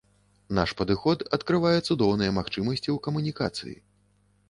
[0.59, 3.81] Наш падыход адкрывае цудоўныя магчымасці ў камунікацыі.